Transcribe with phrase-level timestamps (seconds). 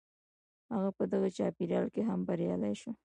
[0.73, 2.91] هغه په دغه چاپېريال کې هم بريالی شو.